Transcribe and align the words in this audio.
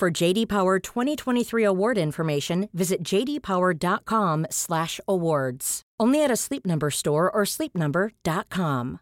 For 0.00 0.10
JD 0.10 0.48
Power 0.48 0.78
2023 0.78 1.62
award 1.62 1.98
information, 1.98 2.70
visit 2.72 3.04
jdpower.com/awards. 3.04 5.82
Only 6.00 6.24
at 6.24 6.30
a 6.30 6.36
Sleep 6.36 6.66
Number 6.66 6.90
store 6.90 7.30
or 7.30 7.44
sleepnumber.com. 7.44 9.00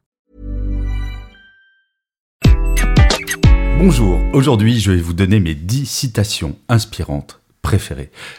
Bonjour, 3.79 4.20
aujourd'hui 4.33 4.80
je 4.80 4.91
vais 4.91 5.01
vous 5.01 5.12
donner 5.12 5.39
mes 5.39 5.55
10 5.55 5.87
citations 5.87 6.56
inspirantes 6.69 7.39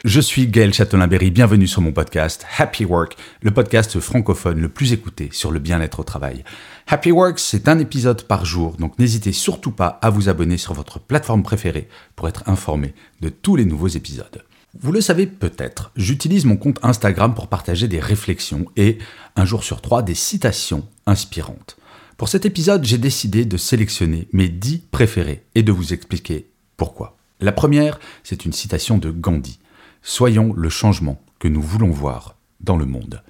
Je 0.05 0.21
suis 0.21 0.47
Gaël 0.47 0.73
Châtelain-Berry, 0.73 1.29
bienvenue 1.29 1.67
sur 1.67 1.81
mon 1.81 1.91
podcast 1.91 2.47
Happy 2.57 2.83
Work, 2.83 3.15
le 3.43 3.51
podcast 3.51 3.99
francophone 3.99 4.59
le 4.59 4.69
plus 4.69 4.91
écouté 4.91 5.29
sur 5.31 5.51
le 5.51 5.59
bien-être 5.59 5.99
au 5.99 6.03
travail. 6.03 6.43
Happy 6.87 7.11
Work, 7.11 7.37
c'est 7.37 7.67
un 7.67 7.77
épisode 7.77 8.23
par 8.23 8.43
jour, 8.43 8.77
donc 8.77 8.97
n'hésitez 8.97 9.31
surtout 9.31 9.69
pas 9.69 9.99
à 10.01 10.09
vous 10.09 10.29
abonner 10.29 10.57
sur 10.57 10.73
votre 10.73 10.99
plateforme 10.99 11.43
préférée 11.43 11.89
pour 12.15 12.27
être 12.27 12.49
informé 12.49 12.95
de 13.21 13.29
tous 13.29 13.55
les 13.55 13.65
nouveaux 13.65 13.87
épisodes. 13.87 14.43
Vous 14.79 14.91
le 14.91 15.01
savez 15.01 15.27
peut-être, 15.27 15.91
j'utilise 15.95 16.45
mon 16.45 16.57
compte 16.57 16.79
Instagram 16.81 17.35
pour 17.35 17.49
partager 17.49 17.87
des 17.87 17.99
réflexions 17.99 18.65
et, 18.77 18.97
un 19.35 19.45
jour 19.45 19.63
sur 19.63 19.81
trois, 19.81 20.01
des 20.01 20.15
citations 20.15 20.87
inspirantes. 21.05 21.77
Pour 22.17 22.29
cet 22.29 22.47
épisode, 22.47 22.83
j'ai 22.83 22.97
décidé 22.97 23.45
de 23.45 23.57
sélectionner 23.57 24.27
mes 24.33 24.49
10 24.49 24.85
préférés 24.89 25.43
et 25.53 25.61
de 25.61 25.71
vous 25.71 25.93
expliquer 25.93 26.49
pourquoi. 26.77 27.18
La 27.41 27.53
première, 27.53 27.99
c'est 28.23 28.43
une 28.43 28.51
citation 28.51 28.97
de 28.97 29.11
Gandhi. 29.11 29.59
Soyons 30.01 30.53
le 30.53 30.69
changement 30.69 31.21
que 31.39 31.47
nous 31.47 31.61
voulons 31.61 31.89
voir 31.89 32.35
dans 32.59 32.75
le 32.75 32.85
monde. 32.85 33.23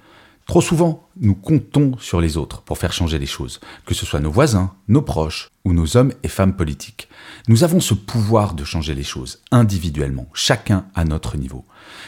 Trop 0.46 0.60
souvent, 0.60 1.08
nous 1.20 1.36
comptons 1.36 1.96
sur 1.98 2.20
les 2.20 2.36
autres 2.36 2.62
pour 2.62 2.76
faire 2.76 2.92
changer 2.92 3.20
les 3.20 3.26
choses, 3.26 3.60
que 3.86 3.94
ce 3.94 4.04
soit 4.04 4.18
nos 4.18 4.32
voisins, 4.32 4.74
nos 4.88 5.00
proches 5.00 5.48
ou 5.64 5.72
nos 5.72 5.96
hommes 5.96 6.12
et 6.24 6.28
femmes 6.28 6.56
politiques. 6.56 7.08
Nous 7.46 7.62
avons 7.62 7.78
ce 7.78 7.94
pouvoir 7.94 8.54
de 8.54 8.64
changer 8.64 8.94
les 8.94 9.04
choses 9.04 9.38
individuellement, 9.52 10.26
chacun 10.34 10.86
à 10.96 11.04
notre 11.04 11.36
niveau. 11.36 11.64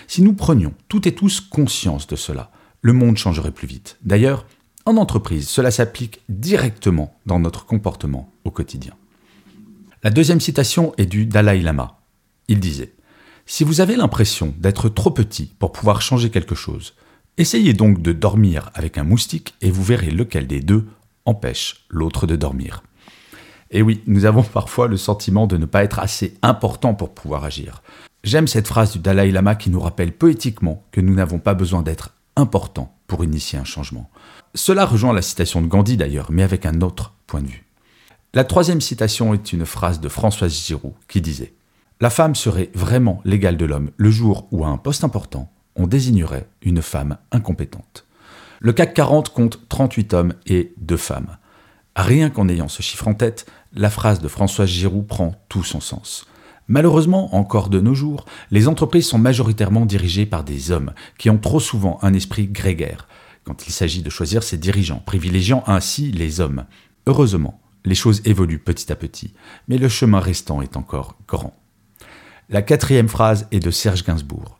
Si 0.08 0.22
nous 0.22 0.32
prenions 0.32 0.74
toutes 0.88 1.06
et 1.06 1.14
tous 1.14 1.40
conscience 1.40 2.08
de 2.08 2.16
cela, 2.16 2.50
le 2.80 2.92
monde 2.92 3.16
changerait 3.16 3.52
plus 3.52 3.68
vite. 3.68 3.96
D'ailleurs, 4.02 4.44
en 4.86 4.96
entreprise, 4.96 5.48
cela 5.48 5.70
s'applique 5.70 6.20
directement 6.28 7.16
dans 7.26 7.38
notre 7.38 7.64
comportement 7.64 8.32
au 8.44 8.50
quotidien. 8.50 8.94
La 10.04 10.10
deuxième 10.10 10.40
citation 10.40 10.92
est 10.98 11.06
du 11.06 11.26
Dalai 11.26 11.60
Lama. 11.60 12.00
Il 12.48 12.58
disait 12.58 12.92
Si 13.46 13.62
vous 13.62 13.80
avez 13.80 13.94
l'impression 13.94 14.52
d'être 14.58 14.88
trop 14.88 15.12
petit 15.12 15.54
pour 15.60 15.70
pouvoir 15.70 16.02
changer 16.02 16.28
quelque 16.28 16.56
chose, 16.56 16.94
essayez 17.38 17.72
donc 17.72 18.02
de 18.02 18.10
dormir 18.10 18.70
avec 18.74 18.98
un 18.98 19.04
moustique 19.04 19.54
et 19.60 19.70
vous 19.70 19.84
verrez 19.84 20.10
lequel 20.10 20.48
des 20.48 20.58
deux 20.58 20.88
empêche 21.24 21.86
l'autre 21.88 22.26
de 22.26 22.34
dormir. 22.34 22.82
Et 23.70 23.80
oui, 23.80 24.02
nous 24.08 24.24
avons 24.24 24.42
parfois 24.54 24.88
le 24.88 24.96
sentiment 24.96 25.46
de 25.46 25.56
ne 25.56 25.66
pas 25.66 25.84
être 25.84 26.00
assez 26.00 26.34
important 26.42 26.94
pour 26.94 27.14
pouvoir 27.14 27.44
agir. 27.44 27.80
J'aime 28.24 28.48
cette 28.48 28.66
phrase 28.66 28.94
du 28.94 28.98
Dalai 28.98 29.30
Lama 29.30 29.54
qui 29.54 29.70
nous 29.70 29.80
rappelle 29.80 30.10
poétiquement 30.10 30.82
que 30.90 31.00
nous 31.00 31.14
n'avons 31.14 31.38
pas 31.38 31.54
besoin 31.54 31.82
d'être 31.82 32.10
important 32.34 32.92
pour 33.06 33.22
initier 33.22 33.56
un 33.56 33.64
changement. 33.64 34.10
Cela 34.56 34.84
rejoint 34.84 35.12
la 35.12 35.22
citation 35.22 35.62
de 35.62 35.68
Gandhi 35.68 35.96
d'ailleurs, 35.96 36.32
mais 36.32 36.42
avec 36.42 36.66
un 36.66 36.80
autre 36.80 37.14
point 37.28 37.42
de 37.42 37.46
vue. 37.46 37.64
La 38.34 38.44
troisième 38.44 38.80
citation 38.80 39.34
est 39.34 39.52
une 39.52 39.66
phrase 39.66 40.00
de 40.00 40.08
Françoise 40.08 40.54
Giroud 40.54 40.94
qui 41.06 41.20
disait 41.20 41.52
La 42.00 42.08
femme 42.08 42.34
serait 42.34 42.70
vraiment 42.72 43.20
l'égale 43.26 43.58
de 43.58 43.66
l'homme 43.66 43.90
le 43.98 44.10
jour 44.10 44.48
où 44.50 44.64
à 44.64 44.68
un 44.68 44.78
poste 44.78 45.04
important, 45.04 45.52
on 45.76 45.86
désignerait 45.86 46.48
une 46.62 46.80
femme 46.80 47.18
incompétente. 47.30 48.06
Le 48.60 48.72
CAC 48.72 48.94
40 48.94 49.28
compte 49.28 49.68
38 49.68 50.14
hommes 50.14 50.34
et 50.46 50.72
2 50.78 50.96
femmes. 50.96 51.36
Rien 51.94 52.30
qu'en 52.30 52.48
ayant 52.48 52.68
ce 52.68 52.80
chiffre 52.80 53.06
en 53.06 53.12
tête, 53.12 53.44
la 53.74 53.90
phrase 53.90 54.20
de 54.20 54.28
Françoise 54.28 54.70
Giroud 54.70 55.06
prend 55.06 55.34
tout 55.50 55.62
son 55.62 55.80
sens. 55.80 56.26
Malheureusement, 56.68 57.34
encore 57.36 57.68
de 57.68 57.80
nos 57.80 57.94
jours, 57.94 58.24
les 58.50 58.66
entreprises 58.66 59.08
sont 59.08 59.18
majoritairement 59.18 59.84
dirigées 59.84 60.24
par 60.24 60.42
des 60.42 60.70
hommes 60.70 60.94
qui 61.18 61.28
ont 61.28 61.36
trop 61.36 61.60
souvent 61.60 61.98
un 62.00 62.14
esprit 62.14 62.46
grégaire, 62.46 63.08
quand 63.44 63.66
il 63.66 63.72
s'agit 63.72 64.00
de 64.00 64.08
choisir 64.08 64.42
ses 64.42 64.56
dirigeants, 64.56 65.02
privilégiant 65.04 65.64
ainsi 65.66 66.12
les 66.12 66.40
hommes. 66.40 66.64
Heureusement, 67.06 67.60
les 67.84 67.94
choses 67.94 68.22
évoluent 68.24 68.58
petit 68.58 68.92
à 68.92 68.96
petit, 68.96 69.34
mais 69.68 69.78
le 69.78 69.88
chemin 69.88 70.20
restant 70.20 70.62
est 70.62 70.76
encore 70.76 71.16
grand. 71.26 71.56
La 72.48 72.62
quatrième 72.62 73.08
phrase 73.08 73.46
est 73.50 73.60
de 73.60 73.70
Serge 73.70 74.04
Gainsbourg. 74.04 74.58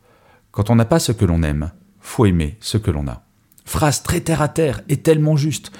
Quand 0.50 0.71
on 0.71 0.77
n'a 0.77 0.84
pas 0.84 0.99
ce 0.99 1.12
que 1.12 1.25
l'on 1.25 1.43
aime, 1.43 1.72
faut 2.00 2.27
aimer 2.27 2.56
ce 2.60 2.78
que 2.78 2.91
l'on 2.91 3.06
a. 3.09 3.22
Phrase 3.65 4.03
très 4.03 4.21
terre 4.21 4.43
à 4.43 4.49
terre 4.49 4.83
et 4.88 4.99
tellement 4.99 5.37
juste. 5.37 5.72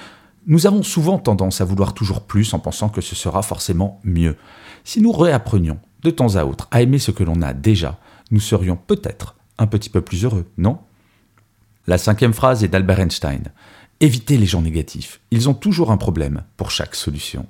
Nous 0.45 0.67
avons 0.67 0.83
souvent 0.83 1.19
tendance 1.19 1.61
à 1.61 1.65
vouloir 1.65 1.93
toujours 1.93 2.21
plus 2.21 2.53
en 2.53 2.59
pensant 2.59 2.89
que 2.89 3.01
ce 3.01 3.15
sera 3.15 3.41
forcément 3.41 3.99
mieux. 4.03 4.35
Si 4.83 5.01
nous 5.01 5.11
réapprenions 5.11 5.79
de 6.01 6.09
temps 6.09 6.35
à 6.35 6.45
autre 6.45 6.67
à 6.71 6.81
aimer 6.81 6.99
ce 6.99 7.11
que 7.11 7.23
l'on 7.23 7.41
a 7.41 7.53
déjà, 7.53 7.99
nous 8.31 8.39
serions 8.39 8.75
peut-être 8.75 9.35
un 9.57 9.67
petit 9.67 9.89
peu 9.89 10.01
plus 10.01 10.25
heureux, 10.25 10.45
non? 10.57 10.79
La 11.87 11.97
cinquième 11.97 12.33
phrase 12.33 12.63
est 12.63 12.69
d'Albert 12.69 12.99
Einstein. 12.99 13.51
Évitez 14.03 14.37
les 14.37 14.45
gens 14.45 14.61
négatifs. 14.61 15.21
Ils 15.31 15.47
ont 15.47 15.53
toujours 15.53 15.89
un 15.89 15.95
problème 15.95 16.43
pour 16.57 16.71
chaque 16.71 16.93
solution. 16.93 17.47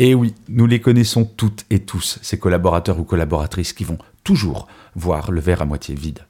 Et 0.00 0.16
oui, 0.16 0.34
nous 0.48 0.66
les 0.66 0.80
connaissons 0.80 1.24
toutes 1.24 1.64
et 1.70 1.78
tous, 1.78 2.18
ces 2.22 2.40
collaborateurs 2.40 2.98
ou 2.98 3.04
collaboratrices 3.04 3.72
qui 3.72 3.84
vont 3.84 3.98
toujours 4.24 4.66
voir 4.96 5.30
le 5.30 5.40
verre 5.40 5.62
à 5.62 5.64
moitié 5.64 5.94
vide. 5.94 6.26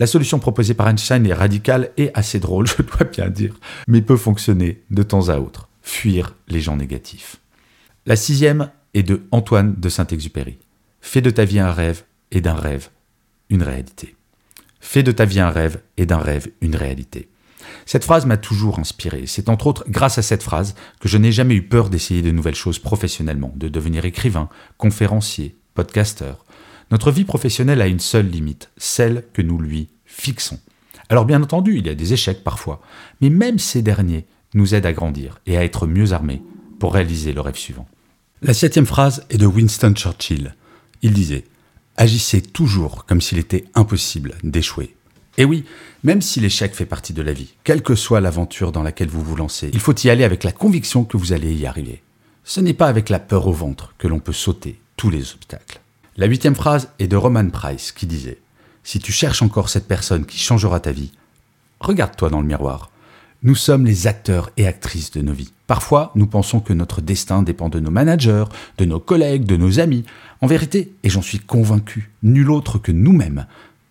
La 0.00 0.08
solution 0.08 0.40
proposée 0.40 0.74
par 0.74 0.88
Einstein 0.88 1.24
est 1.26 1.32
radicale 1.32 1.92
et 1.96 2.10
assez 2.14 2.40
drôle, 2.40 2.66
je 2.76 2.82
dois 2.82 3.06
bien 3.06 3.28
dire, 3.28 3.54
mais 3.86 4.02
peut 4.02 4.16
fonctionner 4.16 4.82
de 4.90 5.04
temps 5.04 5.28
à 5.28 5.38
autre. 5.38 5.68
Fuir 5.80 6.34
les 6.48 6.60
gens 6.60 6.76
négatifs. 6.76 7.36
La 8.04 8.16
sixième 8.16 8.68
est 8.94 9.04
de 9.04 9.28
Antoine 9.30 9.76
de 9.78 9.88
Saint-Exupéry. 9.88 10.58
Fais 11.00 11.20
de 11.20 11.30
ta 11.30 11.44
vie 11.44 11.60
un 11.60 11.70
rêve 11.70 12.02
et 12.32 12.40
d'un 12.40 12.56
rêve 12.56 12.88
une 13.48 13.62
réalité. 13.62 14.16
Fais 14.80 15.04
de 15.04 15.12
ta 15.12 15.24
vie 15.24 15.38
un 15.38 15.50
rêve 15.50 15.80
et 15.96 16.04
d'un 16.04 16.18
rêve 16.18 16.48
une 16.60 16.74
réalité. 16.74 17.28
Cette 17.86 18.04
phrase 18.04 18.26
m'a 18.26 18.36
toujours 18.36 18.78
inspiré. 18.78 19.24
C'est 19.26 19.48
entre 19.48 19.66
autres 19.66 19.84
grâce 19.88 20.18
à 20.18 20.22
cette 20.22 20.42
phrase 20.42 20.74
que 21.00 21.08
je 21.08 21.18
n'ai 21.18 21.32
jamais 21.32 21.54
eu 21.54 21.62
peur 21.62 21.90
d'essayer 21.90 22.22
de 22.22 22.30
nouvelles 22.30 22.54
choses 22.54 22.78
professionnellement, 22.78 23.52
de 23.56 23.68
devenir 23.68 24.04
écrivain, 24.04 24.48
conférencier, 24.76 25.56
podcasteur. 25.74 26.44
Notre 26.90 27.10
vie 27.10 27.24
professionnelle 27.24 27.82
a 27.82 27.86
une 27.86 28.00
seule 28.00 28.28
limite, 28.28 28.70
celle 28.76 29.24
que 29.32 29.42
nous 29.42 29.58
lui 29.58 29.88
fixons. 30.06 30.58
Alors 31.08 31.24
bien 31.24 31.42
entendu, 31.42 31.78
il 31.78 31.86
y 31.86 31.90
a 31.90 31.94
des 31.94 32.12
échecs 32.12 32.44
parfois, 32.44 32.80
mais 33.20 33.30
même 33.30 33.58
ces 33.58 33.82
derniers 33.82 34.26
nous 34.54 34.74
aident 34.74 34.86
à 34.86 34.92
grandir 34.92 35.40
et 35.46 35.56
à 35.56 35.64
être 35.64 35.86
mieux 35.86 36.12
armés 36.12 36.42
pour 36.78 36.94
réaliser 36.94 37.32
le 37.32 37.40
rêve 37.40 37.56
suivant. 37.56 37.86
La 38.42 38.54
septième 38.54 38.86
phrase 38.86 39.24
est 39.30 39.38
de 39.38 39.46
Winston 39.46 39.94
Churchill. 39.94 40.54
Il 41.02 41.12
disait 41.12 41.44
agissez 41.96 42.40
toujours 42.40 43.04
comme 43.04 43.20
s'il 43.20 43.38
était 43.38 43.64
impossible 43.74 44.36
d'échouer. 44.42 44.94
Et 45.38 45.44
oui, 45.44 45.64
même 46.02 46.20
si 46.20 46.40
l'échec 46.40 46.74
fait 46.74 46.84
partie 46.84 47.12
de 47.12 47.22
la 47.22 47.32
vie, 47.32 47.54
quelle 47.62 47.82
que 47.82 47.94
soit 47.94 48.20
l'aventure 48.20 48.72
dans 48.72 48.82
laquelle 48.82 49.08
vous 49.08 49.22
vous 49.22 49.36
lancez, 49.36 49.70
il 49.72 49.78
faut 49.78 49.94
y 49.94 50.10
aller 50.10 50.24
avec 50.24 50.42
la 50.42 50.50
conviction 50.50 51.04
que 51.04 51.16
vous 51.16 51.32
allez 51.32 51.54
y 51.54 51.64
arriver. 51.64 52.02
Ce 52.42 52.60
n'est 52.60 52.74
pas 52.74 52.88
avec 52.88 53.08
la 53.08 53.20
peur 53.20 53.46
au 53.46 53.52
ventre 53.52 53.94
que 53.98 54.08
l'on 54.08 54.18
peut 54.18 54.32
sauter 54.32 54.80
tous 54.96 55.10
les 55.10 55.32
obstacles. 55.32 55.80
La 56.16 56.26
huitième 56.26 56.56
phrase 56.56 56.90
est 56.98 57.06
de 57.06 57.14
Roman 57.14 57.48
Price 57.50 57.92
qui 57.92 58.06
disait 58.06 58.38
Si 58.82 58.98
tu 58.98 59.12
cherches 59.12 59.40
encore 59.40 59.68
cette 59.68 59.86
personne 59.86 60.26
qui 60.26 60.38
changera 60.38 60.80
ta 60.80 60.90
vie, 60.90 61.12
regarde-toi 61.78 62.30
dans 62.30 62.40
le 62.40 62.46
miroir. 62.46 62.90
Nous 63.44 63.54
sommes 63.54 63.86
les 63.86 64.08
acteurs 64.08 64.50
et 64.56 64.66
actrices 64.66 65.12
de 65.12 65.22
nos 65.22 65.32
vies. 65.32 65.52
Parfois, 65.68 66.10
nous 66.16 66.26
pensons 66.26 66.58
que 66.58 66.72
notre 66.72 67.00
destin 67.00 67.44
dépend 67.44 67.68
de 67.68 67.78
nos 67.78 67.92
managers, 67.92 68.46
de 68.78 68.84
nos 68.84 68.98
collègues, 68.98 69.44
de 69.44 69.56
nos 69.56 69.78
amis. 69.78 70.04
En 70.40 70.48
vérité, 70.48 70.92
et 71.04 71.10
j'en 71.10 71.22
suis 71.22 71.38
convaincu, 71.38 72.10
nul 72.24 72.50
autre 72.50 72.78
que 72.78 72.90
nous-mêmes 72.90 73.46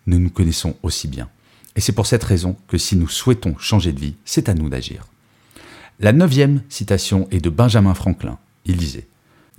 ne 0.06 0.18
nous 0.18 0.30
connaissons 0.30 0.76
aussi 0.82 1.08
bien. 1.08 1.30
Et 1.78 1.80
c'est 1.80 1.92
pour 1.92 2.08
cette 2.08 2.24
raison 2.24 2.56
que 2.66 2.76
si 2.76 2.96
nous 2.96 3.06
souhaitons 3.06 3.56
changer 3.56 3.92
de 3.92 4.00
vie, 4.00 4.16
c'est 4.24 4.48
à 4.48 4.54
nous 4.54 4.68
d'agir. 4.68 5.06
La 6.00 6.12
neuvième 6.12 6.62
citation 6.68 7.28
est 7.30 7.40
de 7.40 7.50
Benjamin 7.50 7.94
Franklin. 7.94 8.36
Il 8.64 8.78
disait 8.78 9.06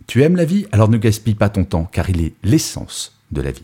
Tu 0.06 0.22
aimes 0.22 0.36
la 0.36 0.44
vie, 0.44 0.66
alors 0.74 0.90
ne 0.90 0.98
gaspille 0.98 1.36
pas 1.36 1.48
ton 1.48 1.64
temps, 1.64 1.86
car 1.90 2.10
il 2.10 2.20
est 2.20 2.34
l'essence 2.44 3.18
de 3.32 3.42
la 3.42 3.52
vie. 3.52 3.64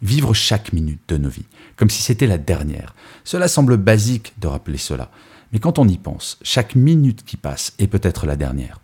Vivre 0.00 0.32
chaque 0.32 0.72
minute 0.72 1.02
de 1.08 1.18
nos 1.18 1.28
vies, 1.28 1.44
comme 1.76 1.90
si 1.90 2.00
c'était 2.00 2.26
la 2.26 2.38
dernière. 2.38 2.94
Cela 3.22 3.48
semble 3.48 3.76
basique 3.76 4.32
de 4.40 4.46
rappeler 4.46 4.78
cela, 4.78 5.10
mais 5.52 5.58
quand 5.58 5.78
on 5.78 5.86
y 5.86 5.98
pense, 5.98 6.38
chaque 6.40 6.76
minute 6.76 7.22
qui 7.26 7.36
passe 7.36 7.74
est 7.78 7.86
peut-être 7.86 8.24
la 8.24 8.36
dernière. 8.36 8.80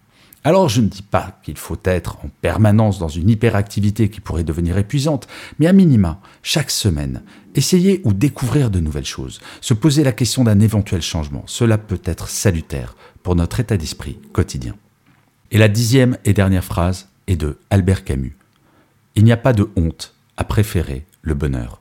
Alors 0.47 0.69
je 0.69 0.81
ne 0.81 0.87
dis 0.87 1.03
pas 1.03 1.41
qu'il 1.43 1.57
faut 1.57 1.81
être 1.83 2.19
en 2.25 2.29
permanence 2.41 3.01
dans 3.01 3.09
une 3.09 3.31
hyperactivité 3.31 4.09
qui 4.09 4.21
pourrait 4.21 4.45
devenir 4.45 4.79
épuisante, 4.79 5.27
mais 5.59 5.67
à 5.67 5.73
minima, 5.73 6.21
chaque 6.41 6.71
semaine, 6.71 7.25
essayer 7.57 8.01
ou 8.05 8.13
découvrir 8.13 8.71
de 8.71 8.79
nouvelles 8.79 9.05
choses, 9.05 9.41
se 9.61 9.75
poser 9.75 10.05
la 10.05 10.13
question 10.13 10.45
d'un 10.45 10.61
éventuel 10.61 11.03
changement, 11.03 11.43
cela 11.47 11.79
peut 11.79 12.01
être 12.05 12.29
salutaire 12.29 12.95
pour 13.25 13.35
notre 13.35 13.59
état 13.59 13.77
d'esprit 13.77 14.21
quotidien. 14.33 14.77
Et 15.51 15.59
la 15.59 15.67
dixième 15.67 16.17
et 16.25 16.33
dernière 16.33 16.63
phrase 16.63 17.09
est 17.27 17.35
de 17.35 17.59
Albert 17.71 18.05
Camus. 18.05 18.37
Il 19.17 19.25
n'y 19.25 19.33
a 19.33 19.37
pas 19.37 19.53
de 19.53 19.69
honte 19.75 20.15
à 20.37 20.45
préférer 20.45 21.07
le 21.23 21.35
bonheur. 21.35 21.81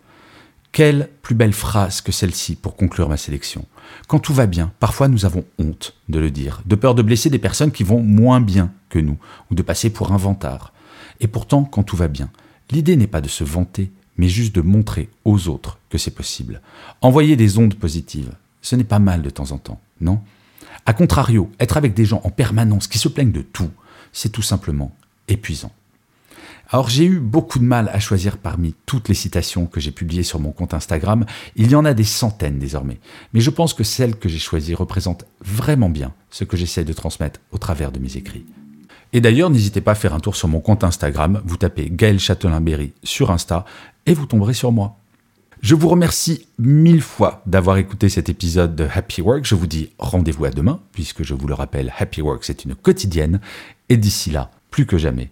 Quelle 0.75 1.07
plus 1.21 1.35
belle 1.35 1.53
phrase 1.53 2.01
que 2.01 2.11
celle-ci 2.11 2.57
pour 2.57 2.75
conclure 2.75 3.07
ma 3.07 3.15
sélection. 3.15 3.65
Quand 4.09 4.19
tout 4.19 4.33
va 4.33 4.45
bien, 4.45 4.73
parfois 4.81 5.07
nous 5.07 5.23
avons 5.23 5.45
honte 5.57 5.93
de 6.09 6.19
le 6.19 6.29
dire, 6.29 6.61
de 6.65 6.75
peur 6.75 6.95
de 6.95 7.01
blesser 7.01 7.29
des 7.29 7.39
personnes 7.39 7.71
qui 7.71 7.85
vont 7.85 8.03
moins 8.03 8.41
bien 8.41 8.73
que 8.89 8.99
nous, 8.99 9.17
ou 9.49 9.55
de 9.55 9.61
passer 9.61 9.89
pour 9.89 10.11
un 10.11 10.17
vantard. 10.17 10.73
Et 11.21 11.29
pourtant, 11.29 11.63
quand 11.63 11.83
tout 11.83 11.95
va 11.95 12.09
bien, 12.09 12.29
l'idée 12.71 12.97
n'est 12.97 13.07
pas 13.07 13.21
de 13.21 13.29
se 13.29 13.45
vanter, 13.45 13.89
mais 14.17 14.27
juste 14.27 14.53
de 14.53 14.59
montrer 14.59 15.07
aux 15.23 15.47
autres 15.47 15.79
que 15.89 15.97
c'est 15.97 16.11
possible. 16.11 16.59
Envoyer 16.99 17.37
des 17.37 17.57
ondes 17.57 17.75
positives, 17.75 18.33
ce 18.61 18.75
n'est 18.75 18.83
pas 18.83 18.99
mal 18.99 19.21
de 19.21 19.29
temps 19.29 19.53
en 19.53 19.57
temps, 19.57 19.79
non? 20.01 20.19
A 20.85 20.91
contrario, 20.91 21.49
être 21.57 21.77
avec 21.77 21.93
des 21.93 22.03
gens 22.03 22.19
en 22.25 22.31
permanence 22.31 22.89
qui 22.89 22.97
se 22.97 23.07
plaignent 23.07 23.31
de 23.31 23.43
tout, 23.43 23.71
c'est 24.11 24.33
tout 24.33 24.41
simplement 24.41 24.93
épuisant. 25.29 25.71
Alors 26.69 26.89
j'ai 26.89 27.05
eu 27.05 27.19
beaucoup 27.19 27.59
de 27.59 27.63
mal 27.63 27.89
à 27.93 27.99
choisir 27.99 28.37
parmi 28.37 28.73
toutes 28.85 29.07
les 29.07 29.15
citations 29.15 29.65
que 29.67 29.79
j'ai 29.79 29.91
publiées 29.91 30.23
sur 30.23 30.39
mon 30.39 30.51
compte 30.51 30.73
Instagram. 30.73 31.25
Il 31.55 31.71
y 31.71 31.75
en 31.75 31.85
a 31.85 31.93
des 31.93 32.03
centaines 32.03 32.59
désormais. 32.59 32.99
Mais 33.33 33.39
je 33.39 33.49
pense 33.49 33.73
que 33.73 33.83
celles 33.83 34.15
que 34.15 34.29
j'ai 34.29 34.39
choisies 34.39 34.75
représentent 34.75 35.25
vraiment 35.41 35.89
bien 35.89 36.13
ce 36.31 36.43
que 36.43 36.57
j'essaie 36.57 36.83
de 36.83 36.93
transmettre 36.93 37.39
au 37.51 37.57
travers 37.57 37.91
de 37.91 37.99
mes 37.99 38.17
écrits. 38.17 38.45
Et 39.13 39.21
d'ailleurs, 39.21 39.49
n'hésitez 39.49 39.79
pas 39.79 39.91
à 39.91 39.95
faire 39.95 40.13
un 40.13 40.19
tour 40.19 40.35
sur 40.35 40.47
mon 40.47 40.59
compte 40.59 40.83
Instagram. 40.83 41.41
Vous 41.45 41.57
tapez 41.57 41.89
Gaël 41.89 42.19
Châtelain-Berry 42.19 42.93
sur 43.03 43.31
Insta 43.31 43.63
et 44.05 44.13
vous 44.13 44.25
tomberez 44.25 44.53
sur 44.53 44.71
moi. 44.71 44.97
Je 45.61 45.73
vous 45.73 45.87
remercie 45.87 46.47
mille 46.59 47.01
fois 47.01 47.41
d'avoir 47.45 47.77
écouté 47.77 48.09
cet 48.09 48.27
épisode 48.29 48.75
de 48.75 48.87
Happy 48.93 49.21
Work. 49.21 49.45
Je 49.45 49.55
vous 49.55 49.67
dis 49.67 49.91
rendez-vous 49.97 50.45
à 50.45 50.49
demain, 50.49 50.81
puisque 50.91 51.23
je 51.23 51.33
vous 51.33 51.47
le 51.47 51.53
rappelle, 51.53 51.93
Happy 51.97 52.21
Work, 52.21 52.43
c'est 52.43 52.65
une 52.65 52.75
quotidienne. 52.75 53.39
Et 53.89 53.97
d'ici 53.97 54.31
là, 54.31 54.51
plus 54.69 54.85
que 54.85 54.97
jamais, 54.97 55.31